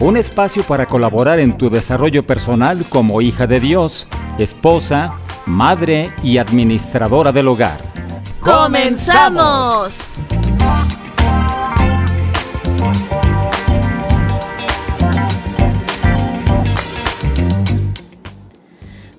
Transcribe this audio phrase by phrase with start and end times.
[0.00, 5.14] un espacio para colaborar en tu desarrollo personal como hija de Dios, esposa,
[5.44, 7.80] madre y administradora del hogar.
[8.40, 10.10] ¡Comenzamos!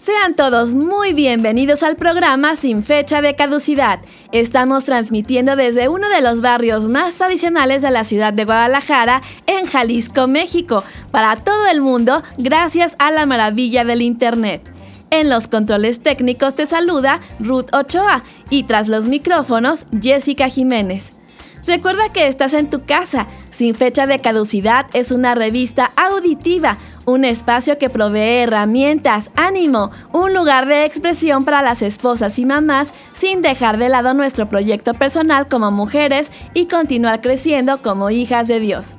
[0.03, 3.99] Sean todos muy bienvenidos al programa Sin Fecha de Caducidad.
[4.31, 9.65] Estamos transmitiendo desde uno de los barrios más tradicionales de la ciudad de Guadalajara, en
[9.65, 14.61] Jalisco, México, para todo el mundo, gracias a la maravilla del Internet.
[15.09, 21.11] En los controles técnicos te saluda Ruth Ochoa y tras los micrófonos Jessica Jiménez.
[21.67, 23.27] Recuerda que estás en tu casa.
[23.49, 30.33] Sin fecha de caducidad es una revista auditiva, un espacio que provee herramientas, ánimo, un
[30.33, 35.47] lugar de expresión para las esposas y mamás sin dejar de lado nuestro proyecto personal
[35.47, 38.95] como mujeres y continuar creciendo como hijas de Dios.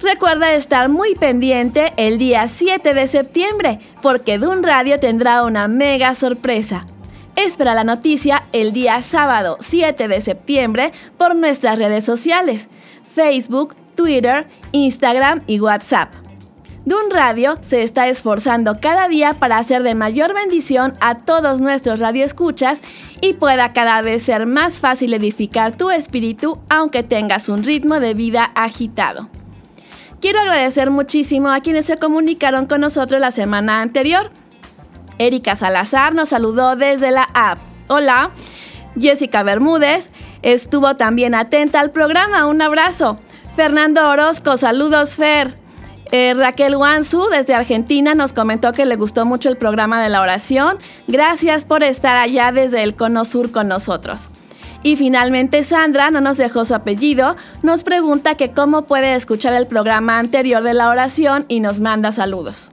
[0.05, 6.13] Recuerda estar muy pendiente el día 7 de septiembre, porque Dun Radio tendrá una mega
[6.13, 6.85] sorpresa.
[7.37, 12.69] Espera la noticia el día sábado 7 de septiembre por nuestras redes sociales,
[13.07, 16.13] Facebook, Twitter, Instagram y WhatsApp.
[16.85, 22.01] Dun Radio se está esforzando cada día para hacer de mayor bendición a todos nuestros
[22.01, 22.81] radioescuchas
[23.23, 28.13] y pueda cada vez ser más fácil edificar tu espíritu aunque tengas un ritmo de
[28.13, 29.31] vida agitado.
[30.25, 34.31] Quiero agradecer muchísimo a quienes se comunicaron con nosotros la semana anterior.
[35.19, 37.59] Erika Salazar nos saludó desde la app.
[37.89, 38.31] Hola.
[38.99, 42.47] Jessica Bermúdez estuvo también atenta al programa.
[42.47, 43.19] Un abrazo.
[43.55, 45.53] Fernando Orozco, saludos Fer.
[46.11, 50.23] Eh, Raquel Wansu desde Argentina nos comentó que le gustó mucho el programa de la
[50.23, 50.79] oración.
[51.07, 54.31] Gracias por estar allá desde el Cono Sur con nosotros.
[54.85, 59.67] Y finalmente Sandra, no nos dejó su apellido, nos pregunta que cómo puede escuchar el
[59.67, 62.71] programa anterior de la oración y nos manda saludos.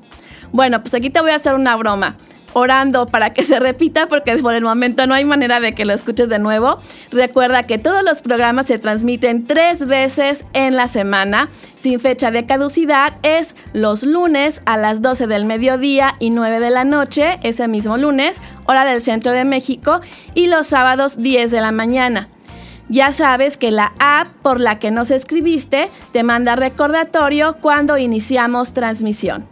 [0.52, 2.18] Bueno, pues aquí te voy a hacer una broma
[2.54, 5.94] orando para que se repita porque por el momento no hay manera de que lo
[5.94, 6.80] escuches de nuevo.
[7.12, 12.46] Recuerda que todos los programas se transmiten tres veces en la semana sin fecha de
[12.46, 13.14] caducidad.
[13.24, 17.98] Es los lunes a las 12 del mediodía y 9 de la noche, ese mismo
[17.98, 20.02] lunes, hora del centro de México,
[20.34, 22.30] y los sábados 10 de la mañana.
[22.90, 28.74] Ya sabes que la app por la que nos escribiste te manda recordatorio cuando iniciamos
[28.74, 29.51] transmisión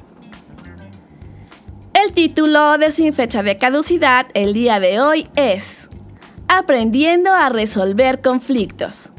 [1.95, 5.88] El título de Sin Fecha de Caducidad el día de hoy es
[6.49, 9.13] Aprendiendo a resolver conflictos.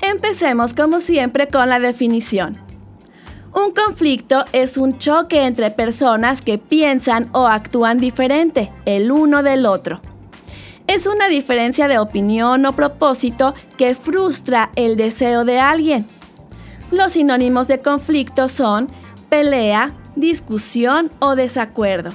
[0.00, 2.58] Empecemos como siempre con la definición.
[3.54, 9.66] Un conflicto es un choque entre personas que piensan o actúan diferente el uno del
[9.66, 10.00] otro.
[10.86, 16.06] Es una diferencia de opinión o propósito que frustra el deseo de alguien.
[16.90, 18.88] Los sinónimos de conflicto son
[19.28, 22.08] pelea, discusión o desacuerdo.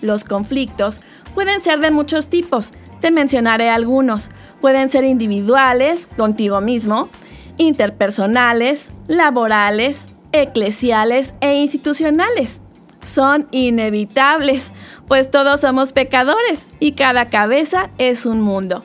[0.00, 1.02] Los conflictos
[1.34, 4.30] pueden ser de muchos tipos, te mencionaré algunos.
[4.60, 7.08] Pueden ser individuales, contigo mismo,
[7.56, 12.60] interpersonales, laborales, eclesiales e institucionales.
[13.02, 14.72] Son inevitables,
[15.06, 18.84] pues todos somos pecadores y cada cabeza es un mundo.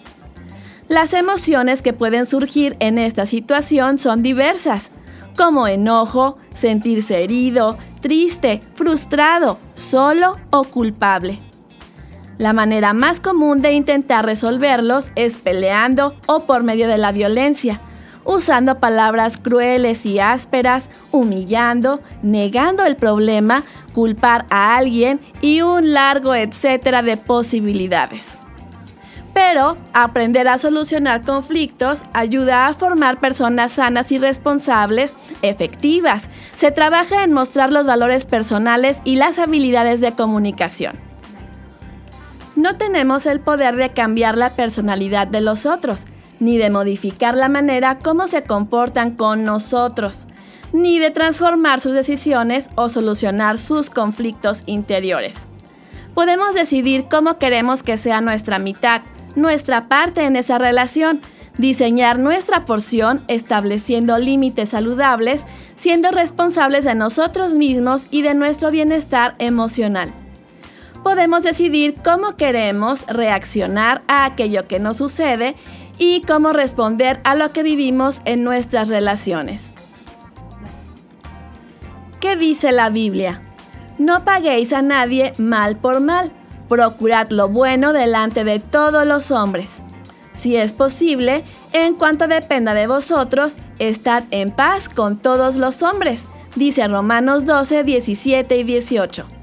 [0.87, 4.91] Las emociones que pueden surgir en esta situación son diversas,
[5.35, 11.39] como enojo, sentirse herido, triste, frustrado, solo o culpable.
[12.37, 17.79] La manera más común de intentar resolverlos es peleando o por medio de la violencia,
[18.25, 23.63] usando palabras crueles y ásperas, humillando, negando el problema,
[23.93, 28.37] culpar a alguien y un largo etcétera de posibilidades.
[29.33, 36.29] Pero aprender a solucionar conflictos ayuda a formar personas sanas y responsables, efectivas.
[36.55, 41.12] Se trabaja en mostrar los valores personales y las habilidades de comunicación.
[42.55, 46.05] No tenemos el poder de cambiar la personalidad de los otros,
[46.39, 50.27] ni de modificar la manera como se comportan con nosotros,
[50.71, 55.35] ni de transformar sus decisiones o solucionar sus conflictos interiores.
[56.13, 59.01] Podemos decidir cómo queremos que sea nuestra mitad,
[59.35, 61.21] nuestra parte en esa relación,
[61.57, 65.45] diseñar nuestra porción estableciendo límites saludables,
[65.75, 70.13] siendo responsables de nosotros mismos y de nuestro bienestar emocional
[71.03, 75.55] podemos decidir cómo queremos reaccionar a aquello que nos sucede
[75.97, 79.65] y cómo responder a lo que vivimos en nuestras relaciones.
[82.19, 83.41] ¿Qué dice la Biblia?
[83.99, 86.31] No paguéis a nadie mal por mal,
[86.67, 89.81] procurad lo bueno delante de todos los hombres.
[90.33, 96.25] Si es posible, en cuanto dependa de vosotros, estad en paz con todos los hombres,
[96.55, 99.42] dice Romanos 12, 17 y 18.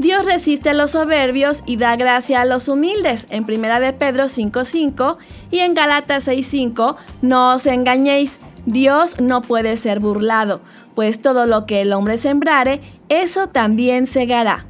[0.00, 4.24] Dios resiste a los soberbios y da gracia a los humildes, en 1 de Pedro
[4.24, 5.18] 5.5
[5.50, 10.62] y en Galatas 6.5, no os engañéis, Dios no puede ser burlado,
[10.94, 12.80] pues todo lo que el hombre sembrare,
[13.10, 14.64] eso también segará.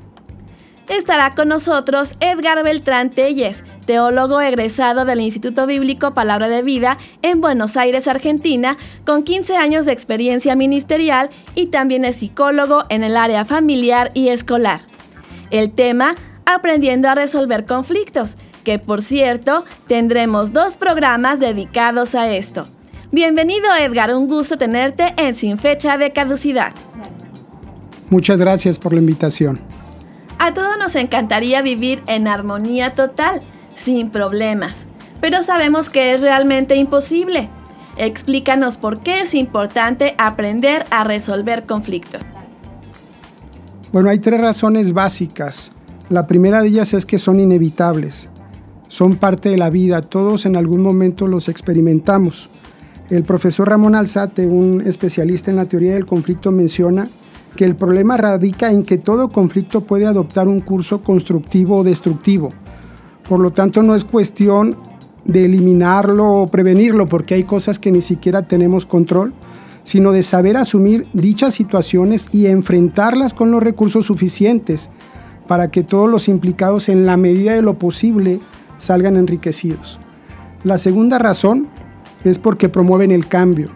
[0.88, 7.40] Estará con nosotros Edgar Beltrán Telles, teólogo egresado del Instituto Bíblico Palabra de Vida en
[7.40, 8.76] Buenos Aires, Argentina,
[9.06, 14.30] con 15 años de experiencia ministerial y también es psicólogo en el área familiar y
[14.30, 14.89] escolar.
[15.50, 16.14] El tema,
[16.46, 22.64] aprendiendo a resolver conflictos, que por cierto, tendremos dos programas dedicados a esto.
[23.10, 26.72] Bienvenido Edgar, un gusto tenerte en Sin Fecha de Caducidad.
[28.10, 29.58] Muchas gracias por la invitación.
[30.38, 33.42] A todos nos encantaría vivir en armonía total,
[33.74, 34.86] sin problemas,
[35.20, 37.48] pero sabemos que es realmente imposible.
[37.96, 42.22] Explícanos por qué es importante aprender a resolver conflictos.
[43.92, 45.72] Bueno, hay tres razones básicas.
[46.10, 48.28] La primera de ellas es que son inevitables.
[48.86, 52.48] Son parte de la vida, todos en algún momento los experimentamos.
[53.10, 57.08] El profesor Ramón Alzate, un especialista en la teoría del conflicto, menciona
[57.56, 62.50] que el problema radica en que todo conflicto puede adoptar un curso constructivo o destructivo.
[63.28, 64.76] Por lo tanto, no es cuestión
[65.24, 69.32] de eliminarlo o prevenirlo, porque hay cosas que ni siquiera tenemos control,
[69.90, 74.88] sino de saber asumir dichas situaciones y enfrentarlas con los recursos suficientes
[75.48, 78.38] para que todos los implicados en la medida de lo posible
[78.78, 79.98] salgan enriquecidos.
[80.62, 81.66] La segunda razón
[82.22, 83.70] es porque promueven el cambio.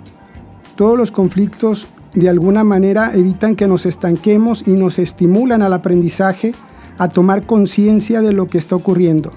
[0.76, 6.54] Todos los conflictos de alguna manera evitan que nos estanquemos y nos estimulan al aprendizaje,
[6.96, 9.32] a tomar conciencia de lo que está ocurriendo.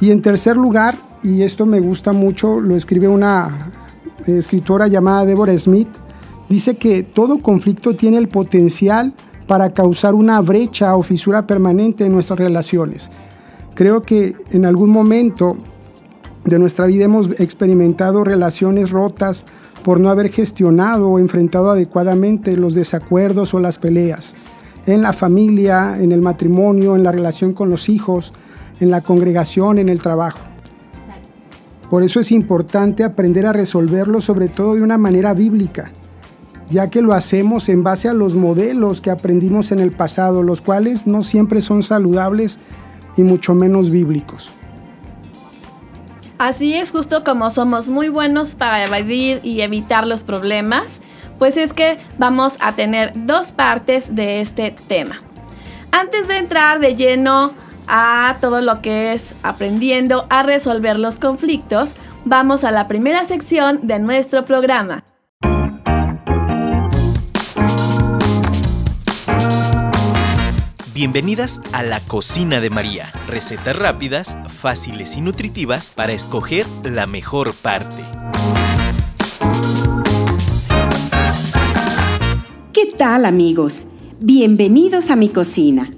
[0.00, 3.50] Y en tercer lugar, y esto me gusta mucho, lo escribe una
[4.26, 5.88] escritora llamada Deborah Smith,
[6.48, 9.12] dice que todo conflicto tiene el potencial
[9.46, 13.10] para causar una brecha o fisura permanente en nuestras relaciones.
[13.74, 15.56] Creo que en algún momento
[16.44, 19.44] de nuestra vida hemos experimentado relaciones rotas
[19.82, 24.34] por no haber gestionado o enfrentado adecuadamente los desacuerdos o las peleas
[24.86, 28.32] en la familia, en el matrimonio, en la relación con los hijos,
[28.80, 30.40] en la congregación, en el trabajo.
[31.94, 35.92] Por eso es importante aprender a resolverlo sobre todo de una manera bíblica,
[36.68, 40.60] ya que lo hacemos en base a los modelos que aprendimos en el pasado, los
[40.60, 42.58] cuales no siempre son saludables
[43.16, 44.50] y mucho menos bíblicos.
[46.38, 50.98] Así es, justo como somos muy buenos para evadir y evitar los problemas,
[51.38, 55.20] pues es que vamos a tener dos partes de este tema.
[55.92, 57.52] Antes de entrar de lleno
[57.86, 61.92] a todo lo que es aprendiendo a resolver los conflictos,
[62.24, 65.04] vamos a la primera sección de nuestro programa.
[70.94, 73.12] Bienvenidas a la Cocina de María.
[73.28, 78.02] Recetas rápidas, fáciles y nutritivas para escoger la mejor parte.
[82.72, 83.86] ¿Qué tal amigos?
[84.20, 85.90] Bienvenidos a mi cocina.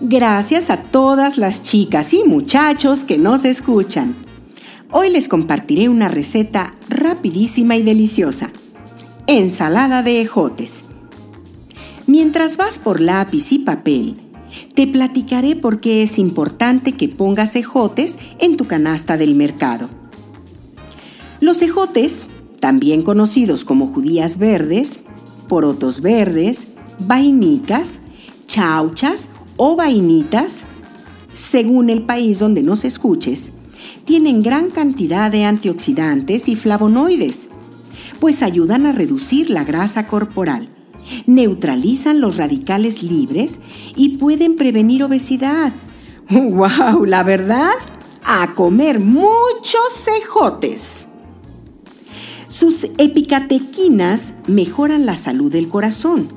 [0.00, 4.16] Gracias a todas las chicas y muchachos que nos escuchan.
[4.90, 8.50] Hoy les compartiré una receta rapidísima y deliciosa.
[9.28, 10.82] Ensalada de ejotes.
[12.08, 14.16] Mientras vas por lápiz y papel,
[14.74, 19.88] te platicaré por qué es importante que pongas ejotes en tu canasta del mercado.
[21.40, 22.26] Los ejotes,
[22.60, 24.98] también conocidos como judías verdes,
[25.46, 26.66] porotos verdes,
[26.98, 27.90] vainicas,
[28.48, 30.54] chauchas o vainitas,
[31.34, 33.50] según el país donde nos escuches,
[34.04, 37.48] tienen gran cantidad de antioxidantes y flavonoides,
[38.20, 40.68] pues ayudan a reducir la grasa corporal
[41.26, 43.58] neutralizan los radicales libres
[43.96, 45.72] y pueden prevenir obesidad.
[46.30, 47.04] ¡Wow!
[47.06, 47.72] La verdad,
[48.24, 51.06] a comer muchos cejotes.
[52.48, 56.28] Sus epicatequinas mejoran la salud del corazón.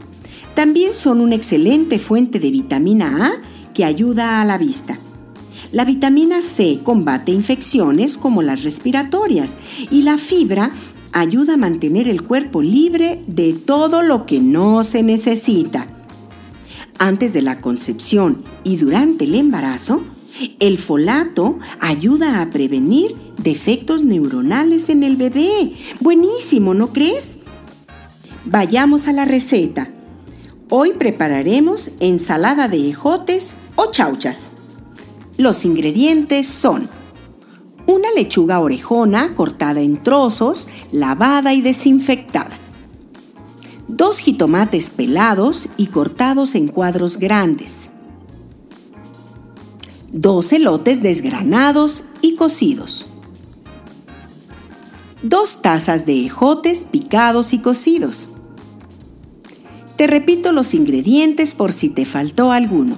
[0.58, 4.98] También son una excelente fuente de vitamina A que ayuda a la vista.
[5.72, 9.54] La vitamina C combate infecciones como las respiratorias
[9.92, 10.72] y la fibra
[11.12, 15.86] ayuda a mantener el cuerpo libre de todo lo que no se necesita.
[16.98, 20.02] Antes de la concepción y durante el embarazo,
[20.60, 25.74] el folato ayuda a prevenir defectos neuronales en el bebé.
[26.00, 27.34] Buenísimo, ¿no crees?
[28.46, 29.94] Vayamos a la receta.
[30.70, 34.50] Hoy prepararemos ensalada de ejotes o chauchas.
[35.38, 36.90] Los ingredientes son
[37.86, 42.58] una lechuga orejona cortada en trozos, lavada y desinfectada.
[43.88, 47.90] Dos jitomates pelados y cortados en cuadros grandes.
[50.12, 53.06] Dos elotes desgranados y cocidos.
[55.24, 58.28] Dos tazas de ejotes picados y cocidos.
[59.98, 62.98] Te repito los ingredientes por si te faltó alguno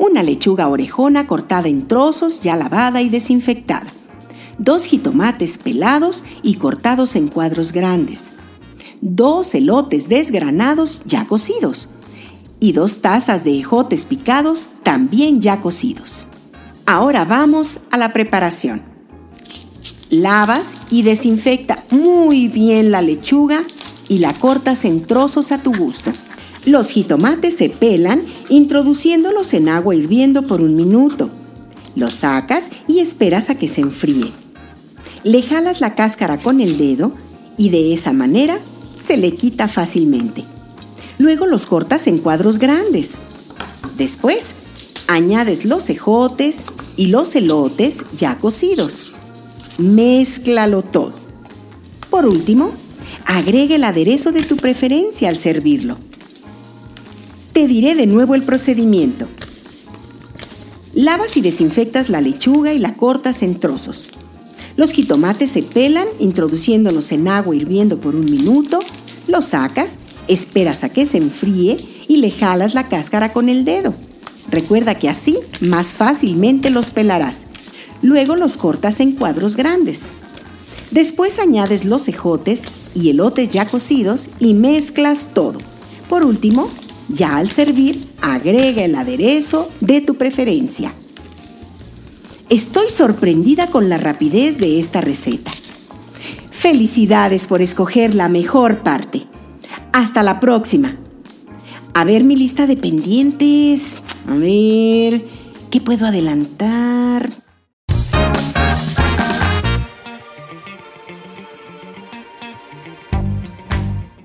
[0.00, 3.92] una lechuga orejona cortada en trozos ya lavada y desinfectada,
[4.56, 8.28] dos jitomates pelados y cortados en cuadros grandes,
[9.02, 11.90] dos elotes desgranados ya cocidos
[12.60, 16.24] y dos tazas de ejotes picados también ya cocidos.
[16.86, 18.82] Ahora vamos a la preparación.
[20.08, 23.64] Lavas y desinfecta muy bien la lechuga
[24.10, 26.12] y la cortas en trozos a tu gusto.
[26.66, 31.30] Los jitomates se pelan introduciéndolos en agua hirviendo por un minuto.
[31.94, 34.32] Los sacas y esperas a que se enfríe.
[35.22, 37.12] Le jalas la cáscara con el dedo
[37.56, 38.58] y de esa manera
[38.94, 40.44] se le quita fácilmente.
[41.18, 43.10] Luego los cortas en cuadros grandes.
[43.96, 44.46] Después,
[45.06, 46.64] añades los cejotes
[46.96, 49.02] y los elotes ya cocidos.
[49.78, 51.12] Mézclalo todo.
[52.10, 52.72] Por último,
[53.26, 55.96] agregue el aderezo de tu preferencia al servirlo.
[57.52, 59.26] Te diré de nuevo el procedimiento.
[60.94, 64.10] Lavas y desinfectas la lechuga y la cortas en trozos.
[64.76, 68.80] Los jitomates se pelan introduciéndolos en agua hirviendo por un minuto,
[69.26, 69.96] los sacas,
[70.28, 71.76] esperas a que se enfríe
[72.08, 73.94] y le jalas la cáscara con el dedo.
[74.50, 77.42] Recuerda que así más fácilmente los pelarás.
[78.02, 80.02] Luego los cortas en cuadros grandes.
[80.90, 82.62] Después añades los cejotes
[82.94, 85.58] y elotes ya cocidos y mezclas todo.
[86.08, 86.70] Por último,
[87.08, 90.94] ya al servir, agrega el aderezo de tu preferencia.
[92.48, 95.52] Estoy sorprendida con la rapidez de esta receta.
[96.50, 99.26] Felicidades por escoger la mejor parte.
[99.92, 100.96] Hasta la próxima.
[101.94, 103.82] A ver mi lista de pendientes.
[104.28, 105.24] A ver,
[105.70, 107.30] ¿qué puedo adelantar?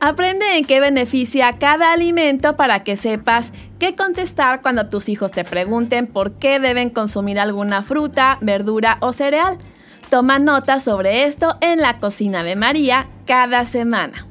[0.05, 5.43] Aprende en qué beneficia cada alimento para que sepas qué contestar cuando tus hijos te
[5.43, 9.57] pregunten por qué deben consumir alguna fruta, verdura o cereal.
[10.11, 14.27] Toma nota sobre esto en la cocina de María cada semana.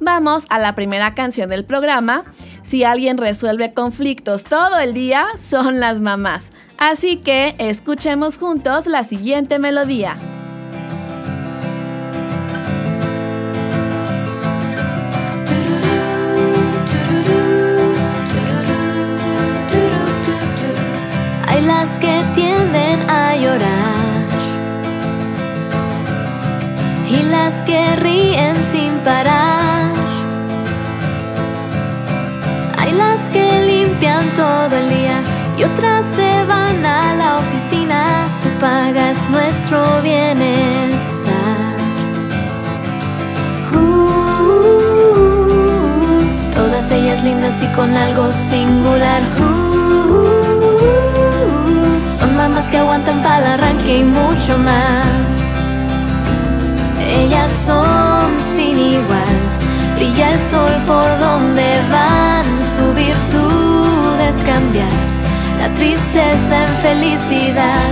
[0.00, 2.24] Vamos a la primera canción del programa.
[2.62, 6.50] Si alguien resuelve conflictos todo el día, son las mamás.
[6.78, 10.16] Así que escuchemos juntos la siguiente melodía.
[21.66, 23.94] las que tienden a llorar
[27.08, 29.92] y las que ríen sin parar.
[32.78, 35.22] Hay las que limpian todo el día
[35.56, 38.28] y otras se van a la oficina.
[38.42, 41.32] Su paga es nuestro bienestar.
[43.74, 44.54] Uh,
[46.54, 49.22] todas ellas lindas y con algo singular.
[49.40, 49.73] Uh
[52.18, 55.06] son mamás que aguantan para el arranque y mucho más.
[57.00, 59.36] Ellas son sin igual,
[59.96, 62.44] brilla el sol por donde van,
[62.74, 65.14] su virtud es cambiar
[65.60, 67.88] la tristeza en felicidad,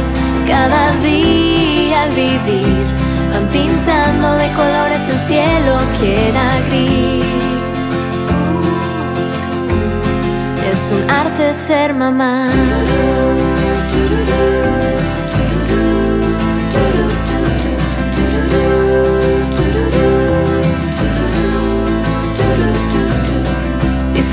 [0.46, 2.86] cada día al vivir,
[3.32, 7.24] van pintando de colores el cielo que era gris.
[10.70, 12.48] Es un arte ser mamá.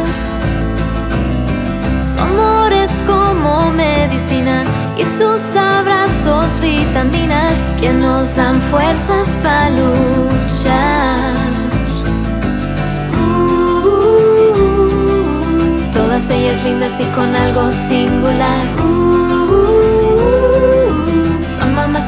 [2.03, 4.65] Su amor es como medicina
[4.97, 11.35] y sus abrazos vitaminas que nos dan fuerzas para luchar.
[15.93, 18.74] todas ellas lindas y con algo singular.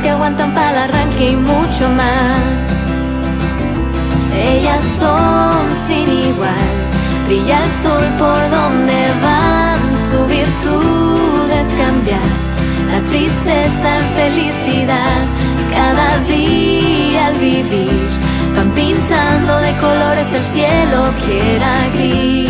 [0.01, 2.67] Que aguantan para el arranque y mucho más.
[4.33, 5.53] Ellas son
[5.87, 6.69] sin igual,
[7.27, 12.29] brilla el sol por donde van, su virtud es cambiar.
[12.91, 15.19] La tristeza en felicidad,
[15.73, 18.09] cada día al vivir,
[18.55, 22.49] van pintando de colores el cielo que era gris.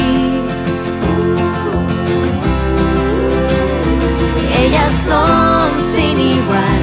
[4.60, 6.82] Ellas son sin igual,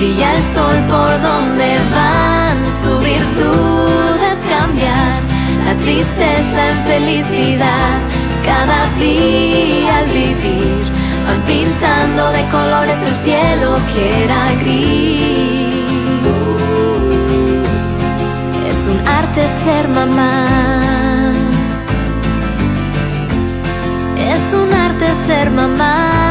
[0.00, 5.20] brilla el sol por donde van, su virtud es cambiar
[5.66, 7.98] la tristeza en felicidad,
[8.42, 10.84] cada día al vivir
[11.26, 15.20] van pintando de colores el cielo que era gris.
[18.70, 20.46] Es un arte ser mamá.
[24.32, 26.29] Es un arte ser mamá.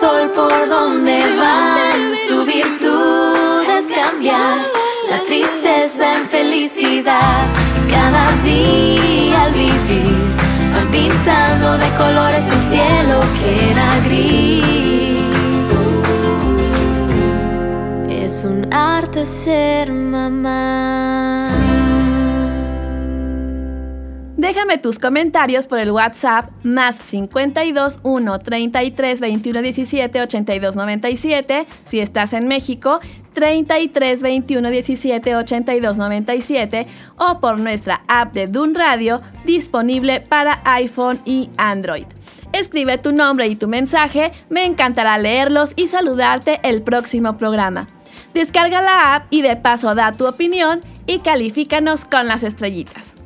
[0.00, 1.98] Sol por donde van.
[2.28, 4.58] Su virtud es cambiar
[5.10, 7.46] la tristeza en felicidad,
[7.90, 10.16] cada día al vivir,
[10.74, 15.18] van pintando de colores el cielo que era gris.
[18.24, 21.07] Es un arte ser mamá.
[24.48, 32.00] Déjame tus comentarios por el WhatsApp más 52 1 33 21 17 82 97 si
[32.00, 32.98] estás en México
[33.34, 36.86] 33 21 17 82 97
[37.18, 42.06] o por nuestra app de Dun Radio disponible para iPhone y Android.
[42.54, 47.86] Escribe tu nombre y tu mensaje, me encantará leerlos y saludarte el próximo programa.
[48.32, 53.17] Descarga la app y de paso da tu opinión y califícanos con las estrellitas.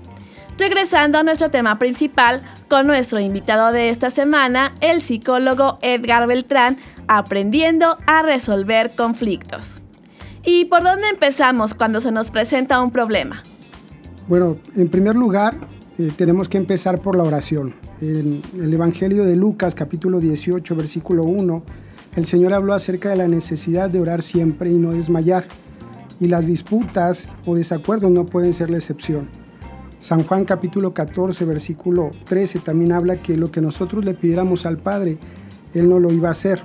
[0.62, 6.76] Regresando a nuestro tema principal con nuestro invitado de esta semana, el psicólogo Edgar Beltrán,
[7.08, 9.82] aprendiendo a resolver conflictos.
[10.44, 13.42] ¿Y por dónde empezamos cuando se nos presenta un problema?
[14.28, 15.56] Bueno, en primer lugar,
[15.98, 17.74] eh, tenemos que empezar por la oración.
[18.00, 21.64] En el Evangelio de Lucas, capítulo 18, versículo 1,
[22.14, 25.44] el Señor habló acerca de la necesidad de orar siempre y no desmayar.
[26.20, 29.41] Y las disputas o desacuerdos no pueden ser la excepción.
[30.02, 34.76] San Juan capítulo 14, versículo 13 también habla que lo que nosotros le pidiéramos al
[34.76, 35.16] Padre,
[35.74, 36.60] Él no lo iba a hacer.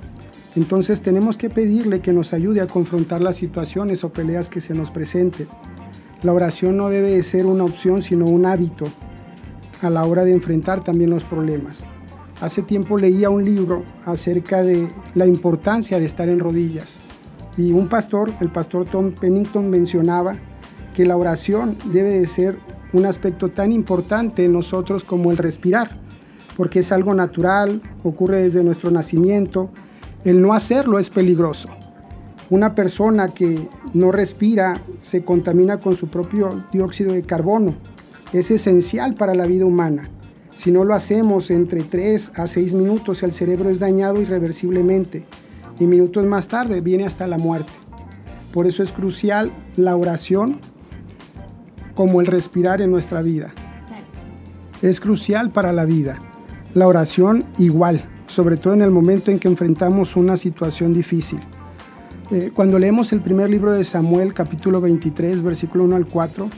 [0.56, 4.74] Entonces tenemos que pedirle que nos ayude a confrontar las situaciones o peleas que se
[4.74, 5.46] nos presenten.
[6.24, 8.86] La oración no debe ser una opción, sino un hábito
[9.82, 11.84] a la hora de enfrentar también los problemas.
[12.40, 16.96] Hace tiempo leía un libro acerca de la importancia de estar en rodillas
[17.56, 20.34] y un pastor, el pastor Tom Pennington, mencionaba
[20.92, 22.58] que la oración debe de ser
[22.92, 25.90] un aspecto tan importante en nosotros como el respirar,
[26.56, 29.70] porque es algo natural, ocurre desde nuestro nacimiento.
[30.24, 31.68] El no hacerlo es peligroso.
[32.50, 37.74] Una persona que no respira se contamina con su propio dióxido de carbono.
[38.32, 40.08] Es esencial para la vida humana.
[40.54, 45.24] Si no lo hacemos entre 3 a 6 minutos, el cerebro es dañado irreversiblemente
[45.78, 47.72] y minutos más tarde viene hasta la muerte.
[48.52, 50.58] Por eso es crucial la oración
[51.98, 53.52] como el respirar en nuestra vida.
[54.82, 56.20] Es crucial para la vida.
[56.72, 61.40] La oración igual, sobre todo en el momento en que enfrentamos una situación difícil.
[62.30, 66.48] Eh, cuando leemos el primer libro de Samuel, capítulo 23, versículo 1 al 4,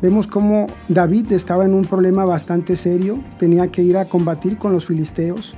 [0.00, 4.72] vemos cómo David estaba en un problema bastante serio, tenía que ir a combatir con
[4.72, 5.54] los filisteos.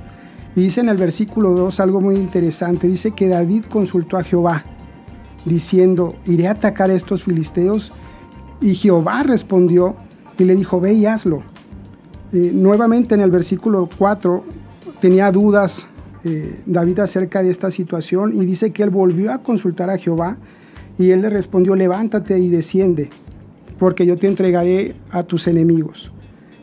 [0.53, 4.65] Y dice en el versículo 2 algo muy interesante, dice que David consultó a Jehová,
[5.45, 7.93] diciendo, iré a atacar a estos filisteos.
[8.61, 9.95] Y Jehová respondió
[10.37, 11.41] y le dijo, ve y hazlo.
[12.31, 14.43] Eh, nuevamente en el versículo 4
[15.01, 15.87] tenía dudas
[16.25, 20.37] eh, David acerca de esta situación y dice que él volvió a consultar a Jehová
[20.97, 23.09] y él le respondió, levántate y desciende,
[23.79, 26.11] porque yo te entregaré a tus enemigos.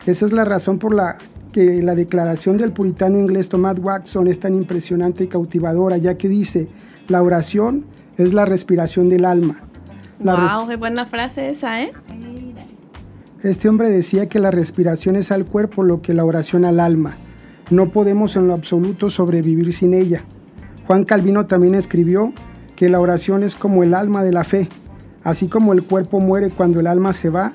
[0.05, 1.17] Esa es la razón por la
[1.51, 6.29] que la declaración del puritano inglés Thomas Watson es tan impresionante y cautivadora, ya que
[6.29, 6.67] dice,
[7.07, 7.85] la oración
[8.17, 9.66] es la respiración del alma.
[10.19, 11.91] Wow, qué buena frase esa, ¿eh?
[13.43, 17.15] Este hombre decía que la respiración es al cuerpo lo que la oración al alma.
[17.69, 20.23] No podemos en lo absoluto sobrevivir sin ella.
[20.87, 22.33] Juan Calvino también escribió
[22.75, 24.69] que la oración es como el alma de la fe.
[25.23, 27.53] Así como el cuerpo muere cuando el alma se va,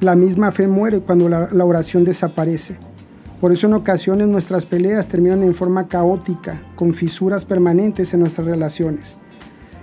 [0.00, 2.76] la misma fe muere cuando la, la oración desaparece.
[3.40, 8.46] Por eso en ocasiones nuestras peleas terminan en forma caótica, con fisuras permanentes en nuestras
[8.46, 9.16] relaciones.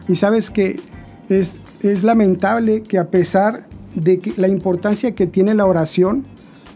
[0.08, 0.80] Y sabes que
[1.30, 1.58] es,
[2.04, 6.24] lamentable que a pesar de que la importancia que tiene la oración,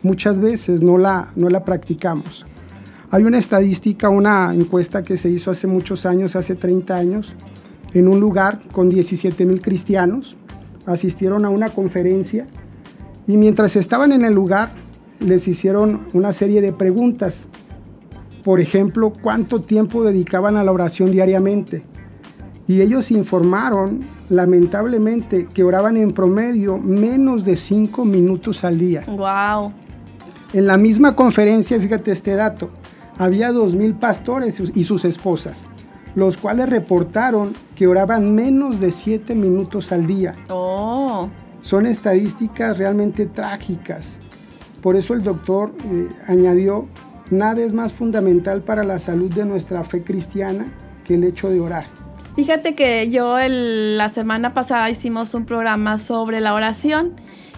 [0.04, 2.46] muchas veces no la, no la practicamos.
[3.12, 7.36] Hay una estadística, una encuesta que se hizo hace muchos años, hace 30 años,
[7.94, 10.36] en un lugar con 17 mil cristianos.
[10.86, 12.46] Asistieron a una conferencia
[13.28, 14.72] y mientras estaban en el lugar
[15.20, 17.48] les hicieron una serie de preguntas.
[18.44, 21.84] Por ejemplo, ¿cuánto tiempo dedicaban a la oración diariamente?
[22.68, 29.04] Y ellos informaron, lamentablemente, que oraban en promedio menos de cinco minutos al día.
[29.08, 29.72] Wow.
[30.54, 32.70] En la misma conferencia, fíjate este dato,
[33.18, 35.68] había dos mil pastores y sus esposas,
[36.16, 40.34] los cuales reportaron que oraban menos de siete minutos al día.
[40.50, 41.30] Oh.
[41.62, 44.18] Son estadísticas realmente trágicas.
[44.82, 46.88] Por eso el doctor eh, añadió,
[47.32, 50.68] nada es más fundamental para la salud de nuestra fe cristiana
[51.04, 51.86] que el hecho de orar.
[52.36, 57.14] Fíjate que yo la semana pasada hicimos un programa sobre la oración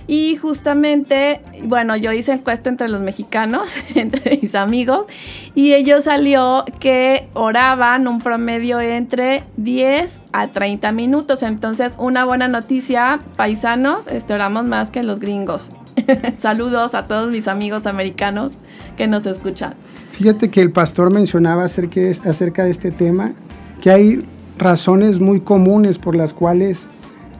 [0.10, 5.06] y justamente, bueno, yo hice encuesta entre los mexicanos, entre mis amigos,
[5.54, 11.44] y ellos salió que oraban un promedio entre 10 a 30 minutos.
[11.44, 15.74] Entonces, una buena noticia, paisanos, este, oramos más que los gringos.
[16.38, 18.54] Saludos a todos mis amigos americanos
[18.96, 19.74] que nos escuchan.
[20.12, 23.34] Fíjate que el pastor mencionaba acerca de, acerca de este tema,
[23.82, 24.26] que hay
[24.58, 26.88] razones muy comunes por las cuales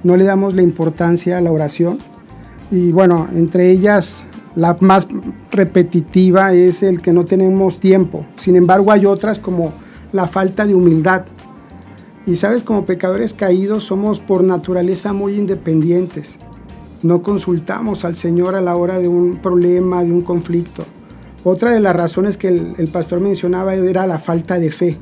[0.04, 1.98] no le damos la importancia a la oración.
[2.72, 5.08] Y bueno, entre ellas la más
[5.52, 8.26] repetitiva es el que no tenemos tiempo.
[8.38, 9.72] Sin embargo, hay otras como
[10.12, 11.26] la falta de humildad.
[12.26, 16.40] Y sabes, como pecadores caídos somos por naturaleza muy independientes.
[17.04, 20.84] No consultamos al Señor a la hora de un problema, de un conflicto.
[21.44, 24.98] Otra de las razones que el, pastor mencionaba era la falta de fe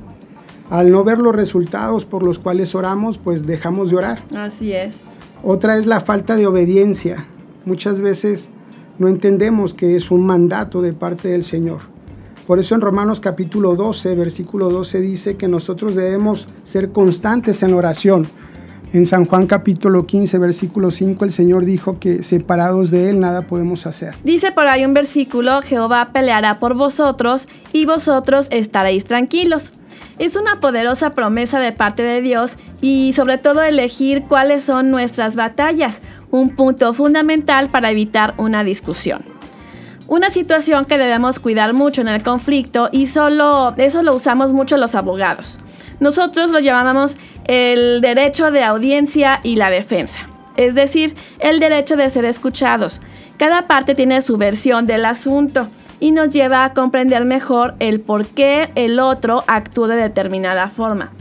[0.69, 4.23] al no ver los resultados por los cuales oramos, pues dejamos de orar.
[4.35, 5.01] Así es.
[5.43, 7.25] Otra es la falta de obediencia.
[7.65, 8.49] Muchas veces
[8.97, 11.81] no entendemos que es un mandato de parte del Señor.
[12.47, 17.71] Por eso en Romanos capítulo 12, versículo 12 dice que nosotros debemos ser constantes en
[17.71, 18.27] la oración.
[18.93, 23.47] En San Juan capítulo 15, versículo 5, el Señor dijo que separados de Él nada
[23.47, 24.15] podemos hacer.
[24.23, 29.73] Dice por ahí un versículo, Jehová peleará por vosotros y vosotros estaréis tranquilos.
[30.17, 35.35] Es una poderosa promesa de parte de Dios y sobre todo elegir cuáles son nuestras
[35.35, 36.01] batallas,
[36.31, 39.25] un punto fundamental para evitar una discusión.
[40.07, 44.77] Una situación que debemos cuidar mucho en el conflicto y solo eso lo usamos mucho
[44.77, 45.59] los abogados.
[45.99, 52.09] Nosotros lo llamamos el derecho de audiencia y la defensa, es decir, el derecho de
[52.09, 53.01] ser escuchados.
[53.37, 55.67] Cada parte tiene su versión del asunto
[55.99, 61.11] y nos lleva a comprender mejor el por qué el otro actúa de determinada forma.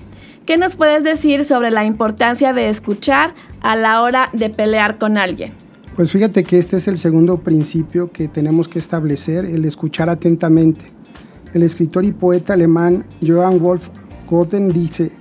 [0.47, 5.17] ¿Qué nos puedes decir sobre la importancia de escuchar a la hora de pelear con
[5.17, 5.53] alguien?
[5.97, 10.85] Pues fíjate que este es el segundo principio que tenemos que establecer, el escuchar atentamente.
[11.55, 13.89] El escritor y poeta alemán Johann Wolf
[14.29, 15.13] Goten dice,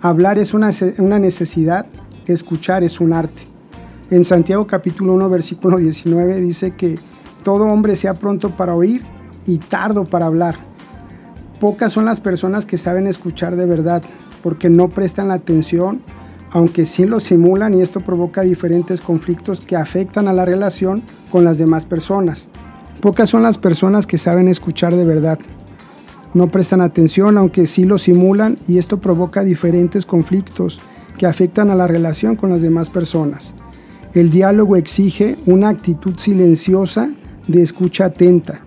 [0.00, 1.86] hablar es una, una necesidad,
[2.26, 3.42] escuchar es un arte.
[4.10, 6.98] En Santiago capítulo 1 versículo 19 dice que
[7.48, 9.00] todo hombre sea pronto para oír
[9.46, 10.56] y tardo para hablar.
[11.58, 14.02] Pocas son las personas que saben escuchar de verdad,
[14.42, 16.02] porque no prestan la atención,
[16.50, 21.42] aunque sí lo simulan y esto provoca diferentes conflictos que afectan a la relación con
[21.42, 22.50] las demás personas.
[23.00, 25.38] Pocas son las personas que saben escuchar de verdad.
[26.34, 30.80] No prestan atención, aunque sí lo simulan y esto provoca diferentes conflictos
[31.16, 33.54] que afectan a la relación con las demás personas.
[34.12, 37.08] El diálogo exige una actitud silenciosa
[37.48, 38.60] de escucha atenta.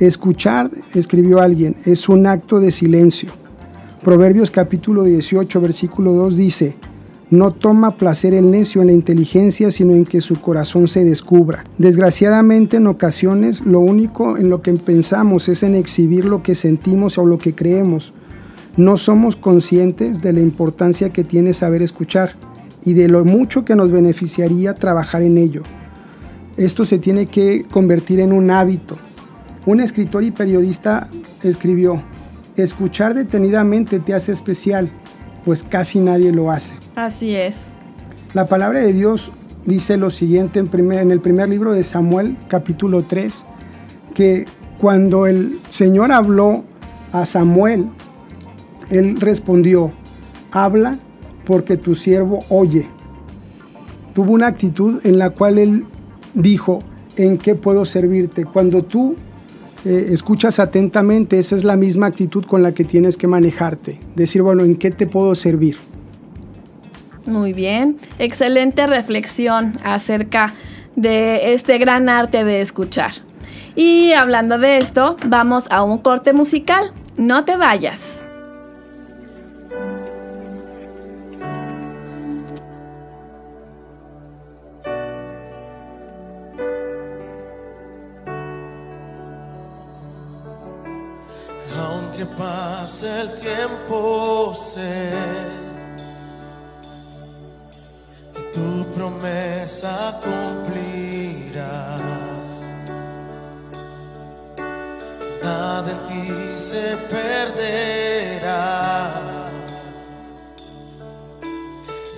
[0.00, 3.30] Escuchar, escribió alguien, es un acto de silencio.
[4.02, 6.74] Proverbios capítulo 18, versículo 2 dice,
[7.30, 11.64] no toma placer el necio en la inteligencia, sino en que su corazón se descubra.
[11.78, 17.16] Desgraciadamente, en ocasiones, lo único en lo que pensamos es en exhibir lo que sentimos
[17.16, 18.12] o lo que creemos.
[18.76, 22.34] No somos conscientes de la importancia que tiene saber escuchar
[22.84, 25.62] y de lo mucho que nos beneficiaría trabajar en ello.
[26.56, 28.96] Esto se tiene que convertir en un hábito.
[29.64, 31.08] Un escritor y periodista
[31.42, 32.02] escribió,
[32.56, 34.90] escuchar detenidamente te hace especial,
[35.44, 36.74] pues casi nadie lo hace.
[36.96, 37.68] Así es.
[38.34, 39.30] La palabra de Dios
[39.64, 43.44] dice lo siguiente en, primer, en el primer libro de Samuel, capítulo 3,
[44.14, 44.46] que
[44.78, 46.64] cuando el Señor habló
[47.12, 47.86] a Samuel,
[48.90, 49.90] él respondió,
[50.50, 50.98] habla
[51.46, 52.86] porque tu siervo oye.
[54.14, 55.86] Tuvo una actitud en la cual él
[56.34, 56.80] dijo,
[57.16, 58.44] ¿en qué puedo servirte?
[58.44, 59.16] Cuando tú
[59.84, 63.98] eh, escuchas atentamente, esa es la misma actitud con la que tienes que manejarte.
[64.14, 65.76] Decir, bueno, ¿en qué te puedo servir?
[67.26, 70.54] Muy bien, excelente reflexión acerca
[70.96, 73.12] de este gran arte de escuchar.
[73.74, 76.92] Y hablando de esto, vamos a un corte musical.
[77.16, 78.21] No te vayas.
[93.04, 95.10] El tiempo, sé
[98.32, 102.00] que tu promesa cumplirás.
[105.42, 106.26] Nada en ti
[106.70, 108.70] se perderá.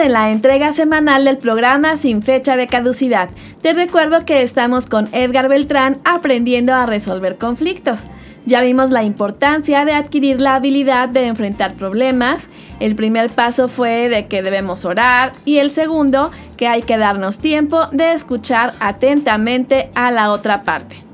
[0.00, 3.28] en la entrega semanal del programa Sin Fecha de Caducidad.
[3.60, 8.06] Te recuerdo que estamos con Edgar Beltrán aprendiendo a resolver conflictos.
[8.46, 12.48] Ya vimos la importancia de adquirir la habilidad de enfrentar problemas.
[12.80, 17.38] El primer paso fue de que debemos orar y el segundo que hay que darnos
[17.38, 21.09] tiempo de escuchar atentamente a la otra parte.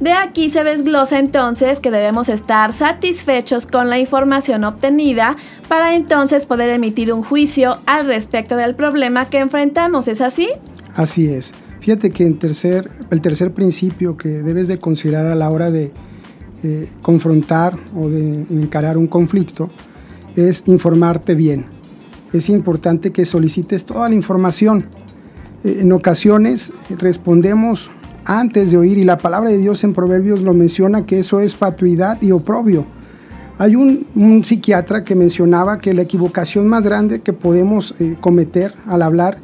[0.00, 5.36] De aquí se desglosa entonces que debemos estar satisfechos con la información obtenida
[5.68, 10.06] para entonces poder emitir un juicio al respecto del problema que enfrentamos.
[10.08, 10.48] ¿Es así?
[10.94, 11.54] Así es.
[11.80, 15.92] Fíjate que en tercer, el tercer principio que debes de considerar a la hora de
[16.62, 19.70] eh, confrontar o de encarar un conflicto
[20.34, 21.66] es informarte bien.
[22.32, 24.86] Es importante que solicites toda la información.
[25.64, 27.88] Eh, en ocasiones respondemos
[28.26, 31.54] antes de oír y la palabra de Dios en Proverbios lo menciona que eso es
[31.54, 32.84] fatuidad y oprobio.
[33.58, 39.00] Hay un, psiquiatra que mencionaba que la equivocación más grande que podemos eh, cometer al
[39.00, 39.38] hablar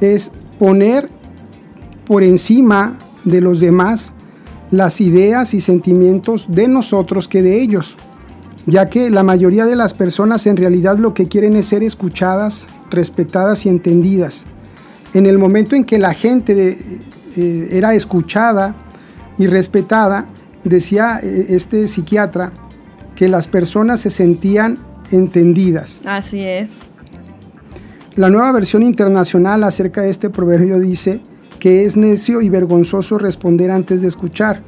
[0.00, 1.08] es poner
[2.06, 4.12] por encima de los demás
[4.70, 7.94] las ideas y sentimientos de nosotros que de ellos,
[8.66, 12.66] ya que la mayoría de las personas en realidad lo que quieren es ser escuchadas,
[12.90, 14.46] respetadas y entendidas.
[15.12, 16.78] En el momento en que la gente de,
[17.36, 18.74] eh, era escuchada
[19.38, 20.26] y respetada,
[20.64, 22.52] decía eh, este psiquiatra
[23.14, 24.78] que las personas se sentían
[25.10, 26.00] entendidas.
[26.04, 26.70] Así es.
[28.16, 31.20] La nueva versión internacional acerca de este proverbio dice
[31.58, 34.60] que es necio y vergonzoso responder antes de escuchar.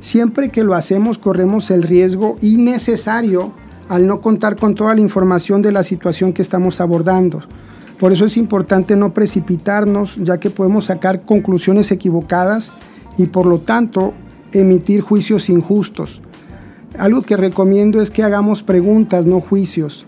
[0.00, 3.52] Siempre que lo hacemos corremos el riesgo innecesario
[3.88, 7.42] al no contar con toda la información de la situación que estamos abordando.
[7.98, 12.72] Por eso es importante no precipitarnos, ya que podemos sacar conclusiones equivocadas
[13.16, 14.12] y por lo tanto
[14.52, 16.20] emitir juicios injustos.
[16.98, 20.06] Algo que recomiendo es que hagamos preguntas, no juicios.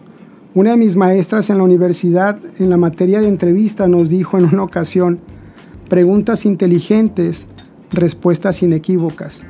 [0.55, 4.47] Una de mis maestras en la universidad, en la materia de entrevista, nos dijo en
[4.47, 5.21] una ocasión,
[5.89, 7.47] preguntas inteligentes,
[7.91, 9.45] respuestas inequívocas.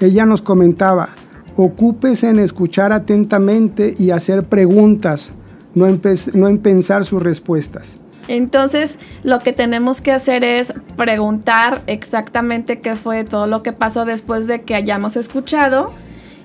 [0.00, 1.10] Ella nos comentaba,
[1.56, 5.32] ocúpese en escuchar atentamente y hacer preguntas,
[5.74, 6.00] no en,
[6.34, 7.98] no en pensar sus respuestas.
[8.28, 14.04] Entonces, lo que tenemos que hacer es preguntar exactamente qué fue todo lo que pasó
[14.04, 15.92] después de que hayamos escuchado.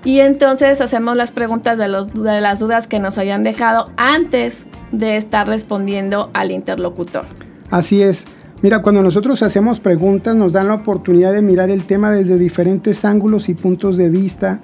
[0.04, 4.66] Y entonces hacemos las preguntas de, los, de las dudas que nos hayan dejado antes
[4.92, 7.24] de estar respondiendo al interlocutor.
[7.70, 8.26] Así es.
[8.62, 13.04] Mira, cuando nosotros hacemos preguntas nos dan la oportunidad de mirar el tema desde diferentes
[13.04, 14.60] ángulos y puntos de vista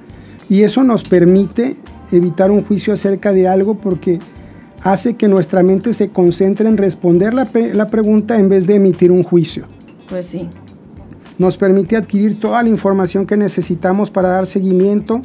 [0.48, 1.76] y eso nos permite
[2.10, 4.18] evitar un juicio acerca de algo porque
[4.82, 9.10] hace que nuestra mente se concentre en responder la, la, pregunta en vez de emitir
[9.10, 9.64] un juicio.
[10.08, 10.48] Pues sí.
[11.38, 15.22] Nos permite adquirir toda la información que necesitamos para dar seguimiento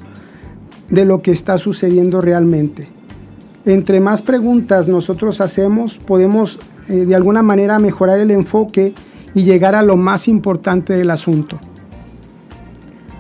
[0.90, 2.90] de lo que está sucediendo realmente.
[3.66, 8.94] Entre más preguntas nosotros hacemos, podemos eh, de alguna manera mejorar el enfoque
[9.34, 11.60] y llegar a lo más importante del asunto.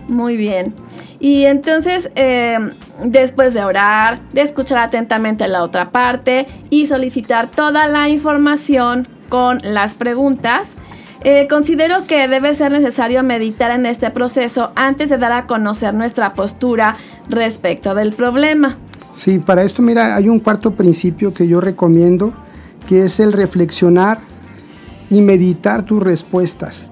[0.07, 0.73] Muy bien.
[1.19, 2.57] Y entonces, eh,
[3.03, 9.59] después de orar, de escuchar atentamente la otra parte y solicitar toda la información con
[9.63, 10.73] las preguntas,
[11.23, 15.93] eh, considero que debe ser necesario meditar en este proceso antes de dar a conocer
[15.93, 16.95] nuestra postura
[17.29, 18.77] respecto del problema.
[19.15, 22.33] Sí, para esto, mira, hay un cuarto principio que yo recomiendo,
[22.87, 24.19] que es el reflexionar
[25.09, 26.87] y meditar tus respuestas.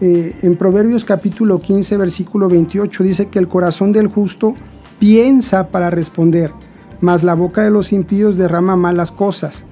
[0.00, 4.54] Eh, en Proverbios capítulo 15, versículo 28 dice que el corazón del justo
[4.98, 6.52] piensa para responder,
[7.00, 9.64] mas la boca de los impíos derrama malas cosas.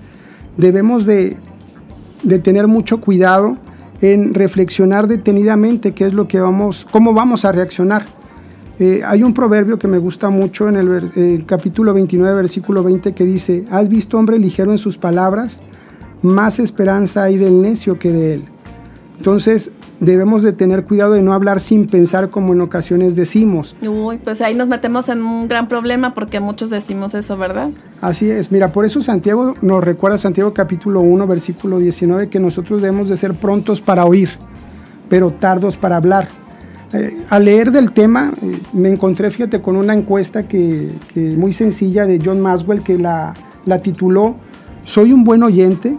[0.56, 1.36] Debemos de,
[2.22, 3.56] de tener mucho cuidado
[4.00, 8.04] en reflexionar detenidamente qué es lo que vamos, cómo vamos a reaccionar.
[8.78, 13.14] Eh, hay un proverbio que me gusta mucho en el, eh, capítulo 29, versículo 20,
[13.14, 15.62] que dice, ¿has visto hombre ligero en sus palabras?
[16.22, 18.44] Más esperanza hay del necio que de él.
[19.16, 23.76] Entonces, debemos de tener cuidado de no hablar sin pensar como en ocasiones decimos.
[23.86, 27.70] Uy, pues ahí nos metemos en un gran problema porque muchos decimos eso, ¿verdad?
[28.00, 32.82] Así es, mira, por eso Santiago nos recuerda Santiago capítulo 1, versículo 19, que nosotros
[32.82, 34.30] debemos de ser prontos para oír,
[35.08, 36.28] pero tardos para hablar.
[36.92, 41.52] Eh, al leer del tema, eh, me encontré, fíjate, con una encuesta que, que muy
[41.52, 43.34] sencilla de John Maswell que la,
[43.64, 44.36] la tituló
[44.84, 45.96] Soy un buen oyente.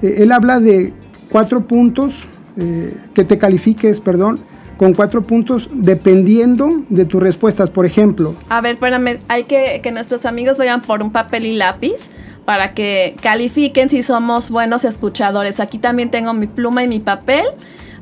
[0.00, 0.92] Eh, él habla de
[1.28, 2.26] cuatro puntos
[2.56, 4.40] eh, que te califiques, perdón,
[4.76, 7.70] con cuatro puntos dependiendo de tus respuestas.
[7.70, 8.34] Por ejemplo.
[8.48, 12.08] A ver, espérame, hay que que nuestros amigos vayan por un papel y lápiz
[12.44, 15.60] para que califiquen si somos buenos escuchadores.
[15.60, 17.44] Aquí también tengo mi pluma y mi papel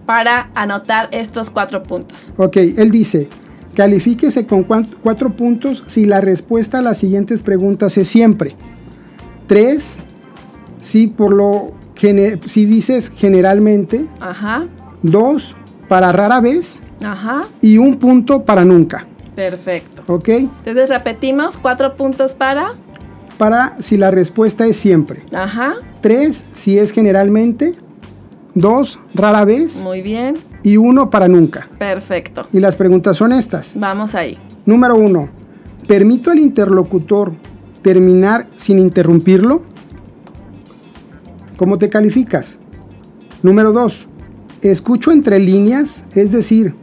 [0.07, 2.32] para anotar estos cuatro puntos.
[2.36, 3.28] Ok, él dice,
[3.74, 8.57] califíquese con cuatro puntos si la respuesta a las siguientes preguntas es siempre.
[9.46, 9.98] Tres,
[10.80, 11.72] si por lo
[12.46, 14.07] si dices generalmente.
[14.20, 14.64] Ajá,
[15.03, 15.55] Dos,
[15.88, 16.80] para rara vez.
[17.03, 19.07] ajá, Y un punto para nunca.
[19.34, 20.03] perfecto.
[20.07, 20.28] ¿Ok?
[20.28, 22.72] Entonces repetimos, cuatro puntos para,
[23.38, 25.22] Para si la respuesta es siempre.
[25.32, 27.74] ajá, Tres, si es generalmente.
[28.55, 29.80] Dos, rara vez.
[29.82, 31.68] muy bien, Y uno para nunca.
[31.78, 32.46] perfecto.
[32.53, 33.72] Y las preguntas son estas.
[33.76, 34.36] Vamos ahí.
[34.66, 35.28] Número uno,
[35.86, 37.32] ¿permito al interlocutor
[37.82, 39.62] terminar sin interrumpirlo?
[41.61, 42.56] ¿Cómo te calificas?
[43.42, 44.06] Número dos,
[44.62, 46.74] ¿escucho entre líneas, es decir,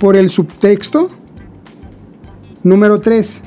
[0.00, 1.08] por el subtexto?
[2.62, 3.42] Número tres,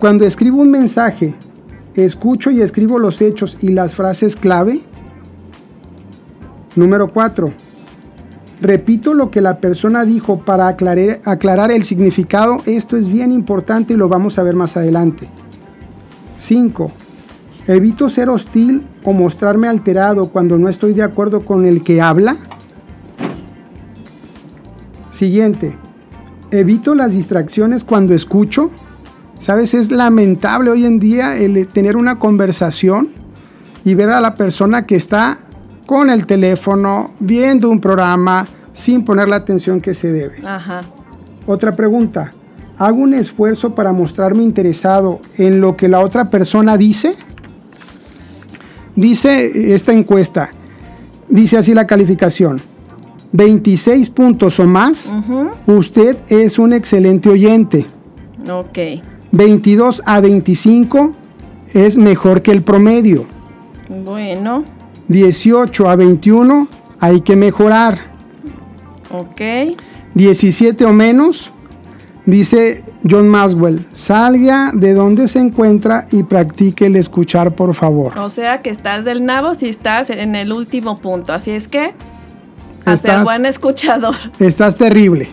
[0.00, 1.36] cuando escribo un mensaje,
[1.94, 4.80] ¿escucho y escribo los hechos y las frases clave?
[6.74, 7.52] Número cuatro,
[8.60, 12.56] Repito lo que la persona dijo para aclarar, aclarar el significado.
[12.66, 15.28] Esto es bien importante y lo vamos a ver más adelante.
[16.38, 16.92] 5.
[17.66, 22.36] Evito ser hostil o mostrarme alterado cuando no estoy de acuerdo con el que habla.
[25.12, 25.76] Siguiente.
[26.50, 28.70] Evito las distracciones cuando escucho.
[29.38, 33.08] Sabes, es lamentable hoy en día el tener una conversación
[33.84, 35.38] y ver a la persona que está
[35.86, 40.36] con el teléfono, viendo un programa, sin poner la atención que se debe.
[40.44, 40.82] Ajá.
[41.46, 42.32] Otra pregunta.
[42.78, 47.16] ¿Hago un esfuerzo para mostrarme interesado en lo que la otra persona dice?
[48.96, 50.50] Dice esta encuesta,
[51.28, 52.60] dice así la calificación.
[53.32, 55.12] 26 puntos o más,
[55.66, 57.86] usted es un excelente oyente.
[58.50, 58.78] Ok.
[59.32, 61.12] 22 a 25
[61.72, 63.26] es mejor que el promedio.
[64.04, 64.64] Bueno.
[65.08, 66.68] 18 a 21
[66.98, 67.98] hay que mejorar.
[69.10, 69.40] Ok.
[70.14, 71.52] 17 o menos,
[72.26, 78.18] dice John Maswell, salga de donde se encuentra y practique el escuchar, por favor.
[78.18, 81.32] O sea que estás del nabo si estás en el último punto.
[81.32, 81.92] Así es que
[82.86, 84.14] Estás- buen escuchador.
[84.38, 85.28] Estás terrible.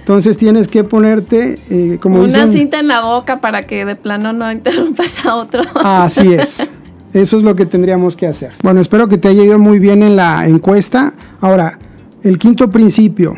[0.00, 3.94] Entonces tienes que ponerte, eh, como Una dicen, cinta en la boca para que de
[3.94, 5.62] plano no interrumpas a otro.
[5.84, 6.70] así es.
[7.12, 8.52] Eso es lo que tendríamos que hacer.
[8.62, 11.14] Bueno, espero que te haya ido muy bien en la encuesta.
[11.40, 11.78] Ahora,
[12.22, 13.34] el quinto principio,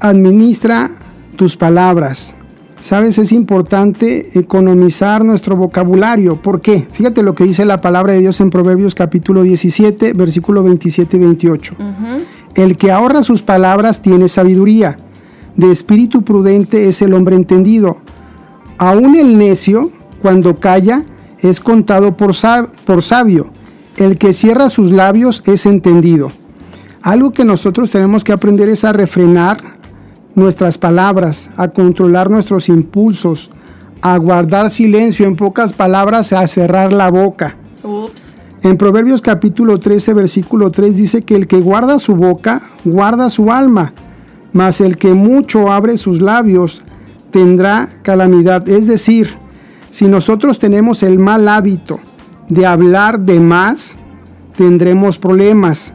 [0.00, 0.90] administra
[1.36, 2.34] tus palabras.
[2.80, 6.36] Sabes, es importante economizar nuestro vocabulario.
[6.36, 6.86] ¿Por qué?
[6.92, 11.20] Fíjate lo que dice la palabra de Dios en Proverbios capítulo 17, versículo 27 y
[11.20, 11.74] 28.
[11.74, 12.22] Ujú.
[12.54, 14.96] El que ahorra sus palabras tiene sabiduría.
[15.56, 17.96] De espíritu prudente es el hombre entendido.
[18.78, 19.90] Aún el necio,
[20.22, 21.02] cuando calla,
[21.40, 23.46] es contado por, sab- por sabio.
[23.96, 26.28] El que cierra sus labios es entendido.
[27.02, 29.75] Algo que nosotros tenemos que aprender es a refrenar
[30.36, 33.50] nuestras palabras, a controlar nuestros impulsos,
[34.02, 37.56] a guardar silencio, en pocas palabras, a cerrar la boca.
[37.82, 38.36] Ups.
[38.62, 43.50] En Proverbios capítulo 13, versículo 3 dice que el que guarda su boca, guarda su
[43.50, 43.92] alma,
[44.52, 46.82] mas el que mucho abre sus labios,
[47.30, 48.68] tendrá calamidad.
[48.68, 49.34] Es decir,
[49.90, 51.98] si nosotros tenemos el mal hábito
[52.48, 53.96] de hablar de más,
[54.56, 55.92] tendremos problemas.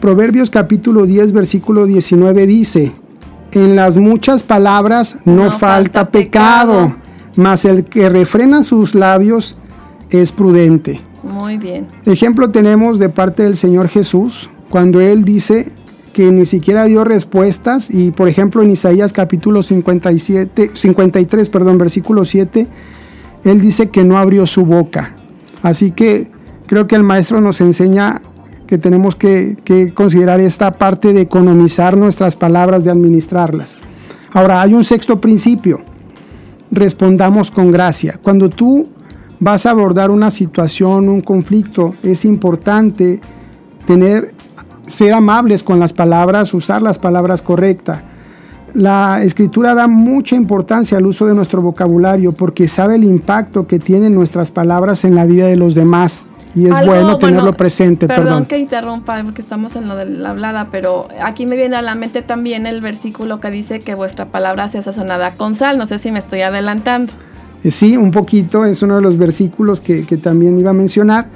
[0.00, 2.92] Proverbios capítulo 10, versículo 19 dice,
[3.56, 6.96] en las muchas palabras no, No falta, falta pecado, pecado.
[7.36, 9.56] mas el que refrena sus labios
[10.10, 11.00] es prudente.
[11.22, 11.86] Muy bien.
[12.04, 15.70] Ejemplo tenemos de parte del Señor Jesús, cuando Él dice
[16.12, 22.24] que ni siquiera dio respuestas y por ejemplo en Isaías capítulo 57, 53, perdón, versículo
[22.24, 22.66] 7,
[23.44, 25.14] Él dice que no abrió su boca.
[25.62, 26.30] Así que
[26.66, 28.22] creo que el Maestro nos enseña
[28.66, 33.78] que tenemos que, considerar esta parte de economizar nuestras palabras, de administrarlas.
[34.32, 35.80] Ahora, hay un sexto principio,
[36.70, 38.18] respondamos con gracia.
[38.22, 38.88] Cuando tú
[39.40, 43.20] vas a abordar una situación, un conflicto, es importante
[43.86, 44.34] tener,
[44.86, 48.00] ser amables con las palabras, usar las palabras correctas.
[48.74, 53.78] La escritura da mucha importancia al uso de nuestro vocabulario porque sabe el impacto que
[53.78, 56.26] tienen nuestras palabras en la vida de los demás
[56.56, 58.08] y es Algo, bueno tenerlo bueno, presente.
[58.08, 58.46] Perdón, Perdón.
[58.46, 61.94] que interrumpa porque estamos en lo de la hablada, pero aquí me viene a la
[61.94, 65.76] mente también el versículo que dice que vuestra palabra sea sazonada con sal.
[65.76, 67.12] No sé si me estoy adelantando.
[67.62, 71.26] Eh, Sí, un poquito, es uno de los versículos que, que también iba a mencionar.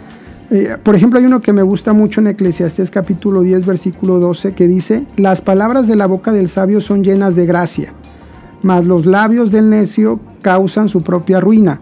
[0.51, 4.53] Eh, por ejemplo, hay uno que me gusta mucho en Eclesiastés capítulo 10, versículo 12,
[4.53, 7.93] que dice, las palabras de la boca del sabio son llenas de gracia,
[8.62, 11.81] mas los labios del necio causan su propia ruina.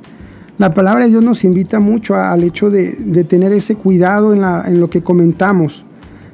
[0.58, 2.92] La palabra de Dios nos invita mucho a- al hecho de,
[3.24, 5.84] tener ese cuidado en, lo que comentamos.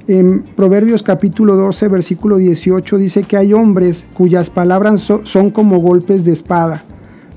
[0.08, 5.78] En Proverbios capítulo 12, versículo 18 dice que hay hombres cuyas palabras so- son como
[5.78, 6.84] golpes de espada,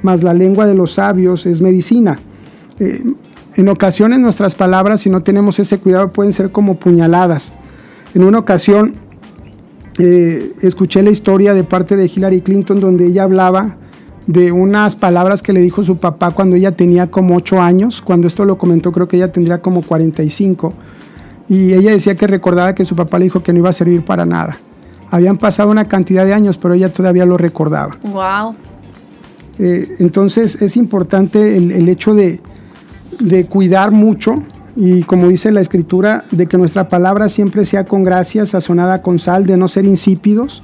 [0.01, 2.19] mas la lengua de los sabios es medicina.
[2.79, 3.03] Eh,
[3.55, 7.53] en ocasiones nuestras palabras, si no tenemos ese cuidado, pueden ser como puñaladas.
[8.13, 8.93] En una ocasión
[9.97, 13.77] eh, escuché la historia de parte de Hillary Clinton donde ella hablaba
[14.27, 18.01] de unas palabras que le dijo su papá cuando ella tenía como 8 años.
[18.01, 20.73] Cuando esto lo comentó creo que ella tendría como 45.
[21.49, 24.03] Y ella decía que recordaba que su papá le dijo que no iba a servir
[24.03, 24.57] para nada.
[25.09, 27.97] Habían pasado una cantidad de años, pero ella todavía lo recordaba.
[28.03, 28.55] Wow.
[29.59, 32.41] Eh, entonces es importante el, el hecho de,
[33.19, 34.43] de cuidar mucho
[34.75, 39.17] y como dice la escritura, de que nuestra palabra siempre sea con gracia, sazonada con
[39.17, 40.61] sal, de no ser insípidos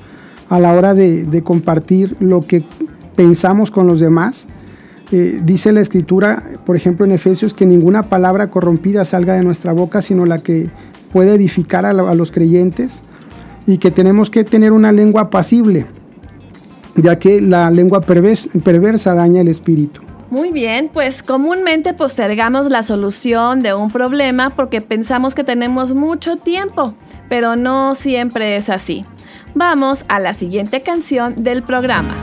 [0.50, 2.64] a la hora de, de compartir lo que
[3.16, 4.48] pensamos con los demás.
[5.12, 9.72] Eh, dice la escritura, por ejemplo en Efesios, que ninguna palabra corrompida salga de nuestra
[9.72, 10.70] boca, sino la que
[11.12, 13.04] puede edificar a, los creyentes
[13.68, 15.86] y que tenemos que tener una lengua apacible,
[16.96, 20.02] ya que la lengua pervers- perversa daña el espíritu.
[20.32, 26.38] Muy bien, pues comúnmente postergamos la solución de un problema porque pensamos que tenemos mucho
[26.38, 26.96] tiempo,
[27.30, 29.06] pero no siempre es así.
[29.54, 32.16] Vamos a la siguiente canción del programa.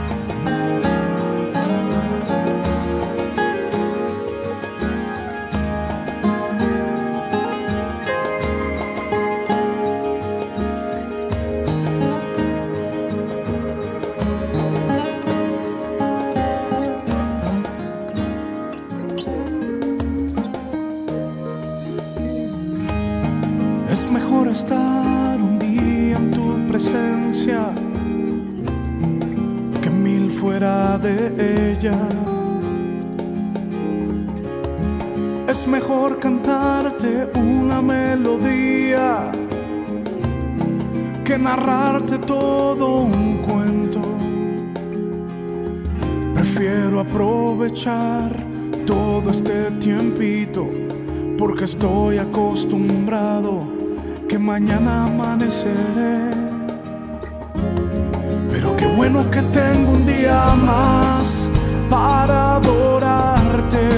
[58.49, 61.49] Pero qué bueno que tengo un día más
[61.89, 63.89] para adorarte.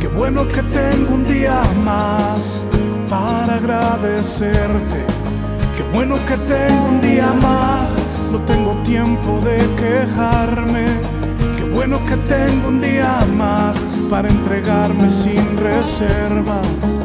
[0.00, 2.62] Qué bueno que tengo un día más
[3.08, 5.06] para agradecerte.
[5.76, 7.94] Qué bueno que tengo un día más,
[8.30, 10.84] no tengo tiempo de quejarme.
[11.56, 13.78] Qué bueno que tengo un día más
[14.10, 16.99] para entregarme sin reservas.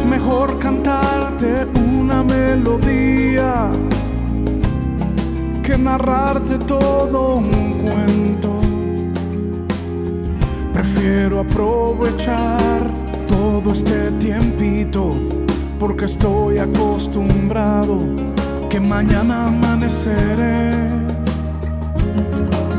[0.00, 3.70] Es mejor cantarte una melodía
[5.62, 8.60] que narrarte todo un cuento.
[10.72, 12.80] Prefiero aprovechar
[13.28, 15.16] todo este tiempito
[15.78, 17.98] porque estoy acostumbrado
[18.70, 20.72] que mañana amaneceré.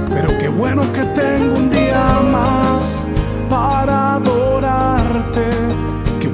[0.09, 3.03] Pero qué bueno que tengo un día más
[3.47, 5.50] para adorarte.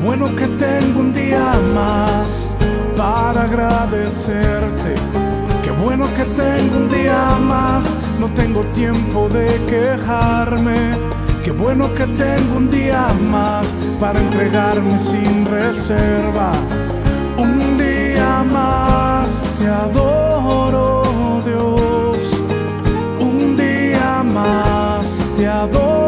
[0.08, 2.48] Bueno que tengo un día más
[2.96, 4.96] para agradecerte.
[5.62, 10.96] Qué bueno que tengo un día más, no tengo tiempo de quejarme.
[11.44, 13.68] Qué bueno que tengo un día más
[14.00, 16.54] para entregarme sin reserva.
[17.38, 21.04] Un día más te adoro,
[21.44, 22.18] Dios.
[23.20, 26.07] Un día más te adoro,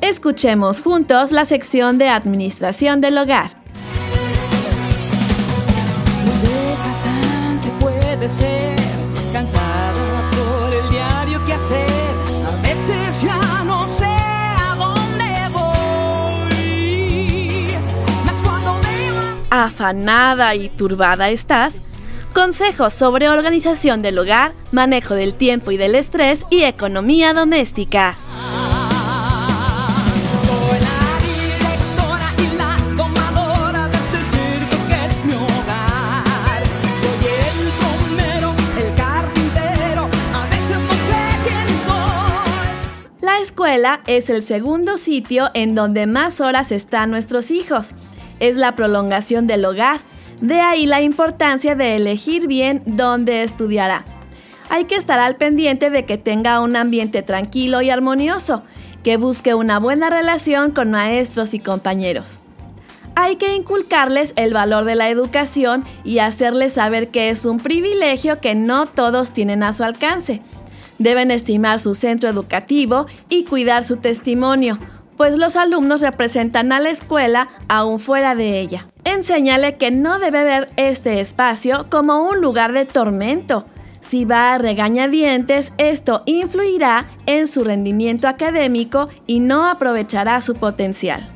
[0.00, 3.50] Escuchemos juntos la sección de Administración del Hogar.
[19.50, 21.87] Afanada y turbada estás
[22.32, 28.16] consejos sobre organización del hogar, manejo del tiempo y del estrés y economía doméstica.
[43.20, 47.92] La escuela es el segundo sitio en donde más horas están nuestros hijos.
[48.40, 50.00] Es la prolongación del hogar.
[50.40, 54.04] De ahí la importancia de elegir bien dónde estudiará.
[54.70, 58.62] Hay que estar al pendiente de que tenga un ambiente tranquilo y armonioso,
[59.02, 62.38] que busque una buena relación con maestros y compañeros.
[63.16, 68.40] Hay que inculcarles el valor de la educación y hacerles saber que es un privilegio
[68.40, 70.40] que no todos tienen a su alcance.
[70.98, 74.78] Deben estimar su centro educativo y cuidar su testimonio,
[75.18, 78.86] pues los alumnos representan a la escuela aún fuera de ella.
[79.04, 83.66] Enséñale que no debe ver este espacio como un lugar de tormento.
[84.00, 91.28] Si va a regañadientes, esto influirá en su rendimiento académico y no aprovechará su potencial.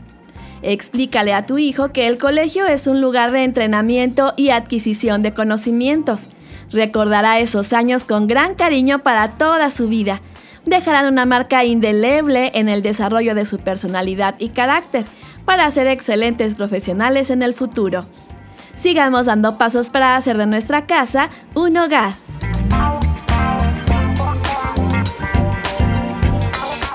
[0.63, 5.35] Explícale a tu hijo que el colegio es un lugar de entrenamiento y adquisición de
[5.35, 6.29] conocimientos.
[6.73, 10.21] Recordará esos años con gran cariño para toda su vida.
[10.67, 15.05] Dejarán una marca indeleble en el desarrollo de su personalidad y carácter
[15.45, 18.05] para ser excelentes profesionales en el futuro.
[18.75, 22.15] Sigamos dando pasos para hacer de nuestra casa un hogar.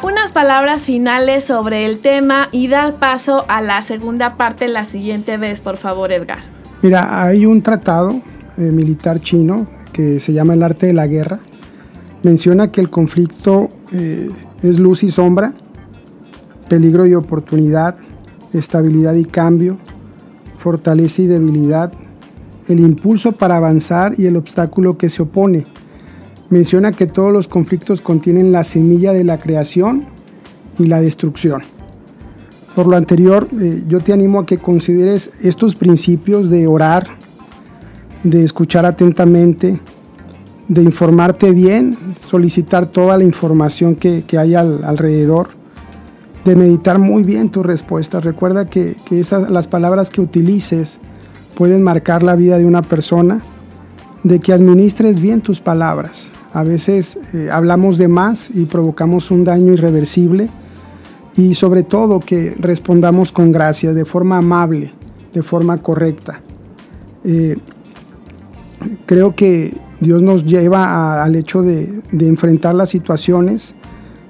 [0.01, 5.37] Unas palabras finales sobre el tema y dar paso a la segunda parte la siguiente
[5.37, 6.39] vez, por favor, Edgar.
[6.81, 8.21] Mira, hay un tratado
[8.57, 11.39] eh, militar chino que se llama El arte de la guerra.
[12.23, 14.29] Menciona que el conflicto eh,
[14.63, 15.53] es luz y sombra,
[16.67, 17.95] peligro y oportunidad,
[18.53, 19.77] estabilidad y cambio,
[20.57, 21.93] fortaleza y debilidad,
[22.67, 25.65] el impulso para avanzar y el obstáculo que se opone.
[26.49, 30.05] Menciona que todos los conflictos contienen la semilla de la creación
[30.79, 31.61] y la destrucción.
[32.75, 37.07] Por lo anterior, eh, yo te animo a que consideres estos principios de orar,
[38.23, 39.79] de escuchar atentamente,
[40.67, 45.49] de informarte bien, solicitar toda la información que, que hay al- alrededor,
[46.43, 48.23] de meditar muy bien tus respuestas.
[48.23, 50.99] Recuerda que, que esas, las palabras que utilices
[51.55, 53.41] pueden marcar la vida de una persona,
[54.23, 56.29] de que administres bien tus palabras.
[56.53, 60.49] A veces eh, hablamos de más y provocamos un daño irreversible
[61.35, 64.91] y sobre todo que respondamos con gracia, de forma amable,
[65.33, 66.41] de forma correcta.
[67.23, 67.57] Eh,
[69.05, 73.75] creo que Dios nos lleva a- al hecho de, enfrentar las situaciones,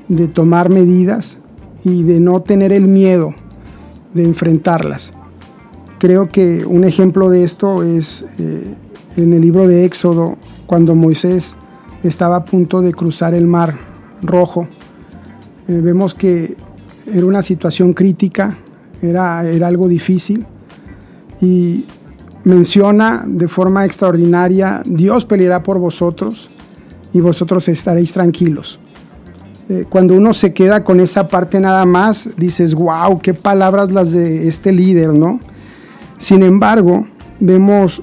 [0.07, 1.38] de tomar medidas
[1.84, 3.34] y de no tener el miedo
[4.13, 5.13] de enfrentarlas.
[5.99, 8.76] Creo que un ejemplo de esto es eh,
[9.18, 11.55] en el libro de Éxodo, cuando Moisés
[12.03, 13.76] estaba a punto de cruzar el mar
[14.22, 14.68] rojo.
[15.68, 16.55] Eh, vemos que
[17.11, 18.57] era una situación crítica,
[19.01, 20.45] era, era algo difícil
[21.41, 21.86] y
[22.47, 26.49] menciona de forma extraordinaria, Dios peleará por vosotros
[27.11, 28.79] y vosotros estaréis tranquilos.
[29.67, 34.13] Eh, cuando uno se queda con esa parte nada más, dices, wow, qué palabras las
[34.13, 35.41] de este líder, ¿no?
[36.19, 37.05] Sin embargo,
[37.41, 38.01] vemos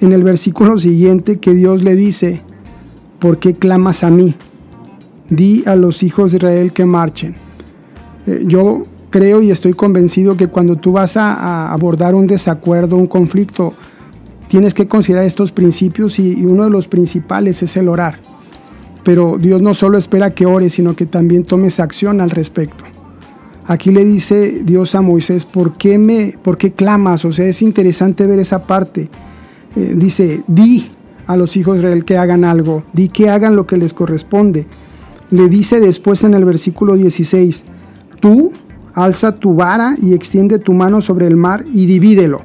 [0.00, 2.40] en el versículo siguiente que Dios le dice,
[3.18, 4.36] ¿por qué clamas a mí?
[5.28, 7.34] Di a los hijos de Israel que marchen.
[8.28, 13.06] Eh, yo creo y estoy convencido que cuando tú vas a, abordar un desacuerdo, un
[13.06, 13.74] conflicto,
[14.48, 18.18] tienes que considerar estos principios y, y uno de los principales es el orar.
[19.04, 22.84] Pero Dios no solo espera que ores, sino que también tomes acción al respecto.
[23.66, 27.24] Aquí le dice Dios a Moisés, ¿por qué, me, por qué clamas?
[27.24, 29.08] O sea, es interesante ver esa parte.
[29.76, 30.88] Eh, dice, di
[31.26, 34.66] a los hijos de Israel que hagan algo, di que hagan lo que les corresponde.
[35.30, 37.64] Le dice después en el versículo 16,
[38.20, 38.52] tú
[38.94, 42.42] alza tu vara y extiende tu mano sobre el mar y divídelo.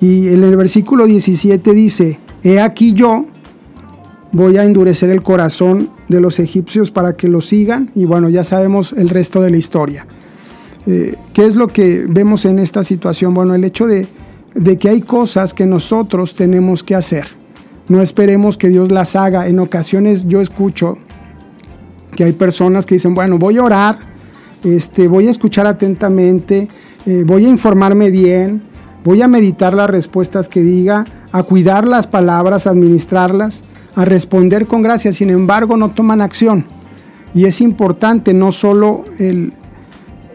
[0.00, 3.26] Y en el versículo 17 dice, he aquí yo
[4.32, 8.44] voy a endurecer el corazón de los egipcios para que lo sigan y bueno, ya
[8.44, 10.06] sabemos el resto de la historia.
[10.86, 13.34] Eh, ¿Qué es lo que vemos en esta situación?
[13.34, 14.06] Bueno, el hecho de,
[14.54, 17.26] de que hay cosas que nosotros tenemos que hacer.
[17.88, 19.48] No esperemos que Dios las haga.
[19.48, 20.96] En ocasiones yo escucho
[22.16, 23.98] que hay personas que dicen, bueno, voy a orar,
[24.64, 26.68] este, voy a escuchar atentamente,
[27.06, 28.62] eh, voy a informarme bien,
[29.04, 34.66] voy a meditar las respuestas que diga, a cuidar las palabras, a administrarlas, a responder
[34.66, 35.12] con gracia.
[35.12, 36.64] Sin embargo, no toman acción.
[37.34, 39.52] Y es importante no solo el,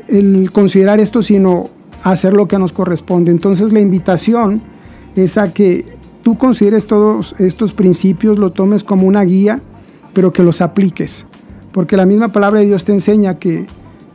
[0.07, 1.69] el considerar esto, sino
[2.03, 3.31] hacer lo que nos corresponde.
[3.31, 4.61] Entonces la invitación
[5.15, 5.85] es a que
[6.23, 9.59] tú consideres todos estos principios, lo tomes como una guía,
[10.13, 11.25] pero que los apliques.
[11.71, 13.67] Porque la misma palabra de Dios te enseña que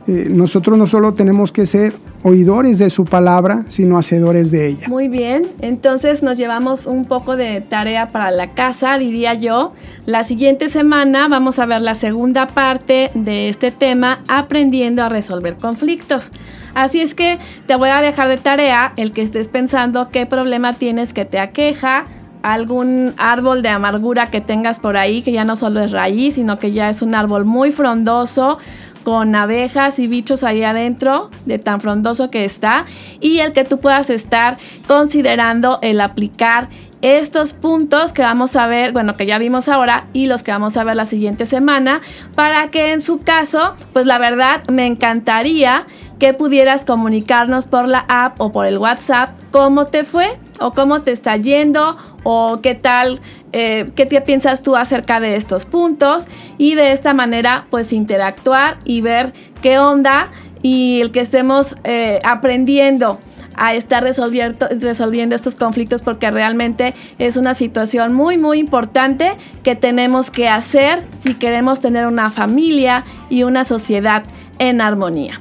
[0.07, 1.93] eh, nosotros no solo tenemos que ser
[2.23, 4.87] oidores de su palabra, sino hacedores de ella.
[4.87, 9.73] Muy bien, entonces nos llevamos un poco de tarea para la casa, diría yo.
[10.05, 15.55] La siguiente semana vamos a ver la segunda parte de este tema, aprendiendo a resolver
[15.55, 16.31] conflictos.
[16.73, 17.37] Así es que
[17.67, 21.39] te voy a dejar de tarea el que estés pensando qué problema tienes que te
[21.39, 22.05] aqueja,
[22.43, 26.57] algún árbol de amargura que tengas por ahí, que ya no solo es raíz, sino
[26.59, 28.57] que ya es un árbol muy frondoso,
[29.03, 32.85] con abejas y bichos ahí adentro, de tan frondoso que está,
[33.19, 36.69] y el que tú puedas estar considerando el aplicar
[37.01, 40.77] estos puntos que vamos a ver, bueno, que ya vimos ahora y los que vamos
[40.77, 42.01] a ver la siguiente semana,
[42.35, 45.85] para que en su caso, pues la verdad me encantaría
[46.19, 51.01] que pudieras comunicarnos por la app o por el WhatsApp cómo te fue o cómo
[51.01, 53.19] te está yendo o qué tal,
[53.53, 56.27] eh, qué te piensas tú acerca de estos puntos
[56.57, 60.29] y de esta manera pues interactuar y ver qué onda
[60.61, 63.19] y el que estemos eh, aprendiendo
[63.55, 69.33] a estar resolviendo, resolviendo estos conflictos porque realmente es una situación muy muy importante
[69.63, 74.23] que tenemos que hacer si queremos tener una familia y una sociedad
[74.59, 75.39] en armonía.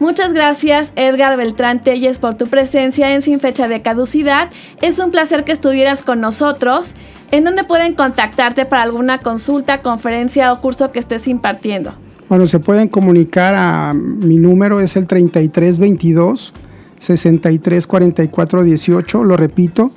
[0.00, 4.48] Muchas gracias Edgar Beltrán Telles por tu presencia en Sin Fecha de Caducidad.
[4.80, 6.94] Es un placer que estuvieras con nosotros.
[7.30, 11.92] ¿En dónde pueden contactarte para alguna consulta, conferencia o curso que estés impartiendo?
[12.28, 16.52] Bueno, se pueden comunicar a mi número, es el 3322
[16.98, 19.92] 634418, lo repito,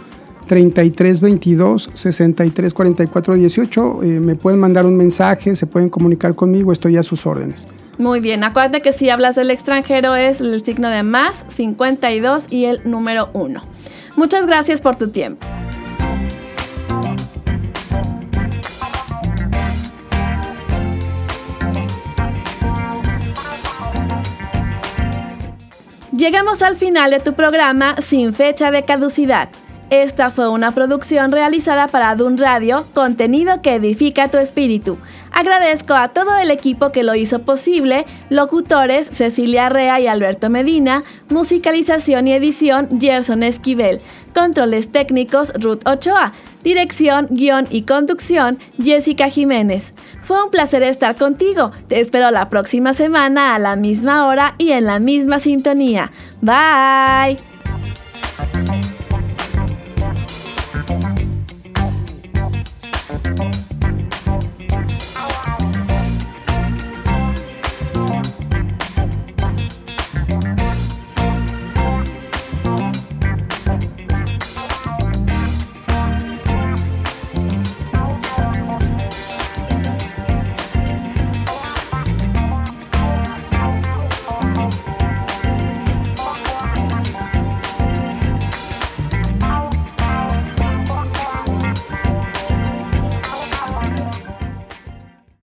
[0.47, 4.03] 3322 634418.
[4.03, 7.65] Eh, me pueden mandar un mensaje, se pueden comunicar conmigo, estoy a sus órdenes.
[7.97, 12.65] Muy bien, acuérdate que si hablas del extranjero es el signo de más 52 y
[12.65, 13.61] el número 1.
[14.17, 15.47] Muchas gracias por tu tiempo.
[26.21, 29.49] Llegamos al final de tu programa sin fecha de caducidad.
[29.89, 34.99] Esta fue una producción realizada para Dun Radio, contenido que edifica tu espíritu.
[35.31, 41.03] Agradezco a todo el equipo que lo hizo posible, locutores Cecilia Rea y Alberto Medina,
[41.29, 44.01] musicalización y edición Gerson Esquivel,
[44.35, 49.93] controles técnicos Ruth Ochoa, dirección, guion y conducción Jessica Jiménez.
[50.21, 54.71] Fue un placer estar contigo, te espero la próxima semana a la misma hora y
[54.71, 56.11] en la misma sintonía.
[56.41, 57.60] Bye.